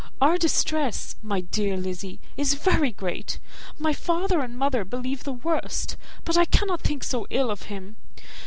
[0.19, 3.37] Our distress, my dear Lizzy, is very great.
[3.77, 7.97] My father and mother believe the worst, but I cannot think so ill of him.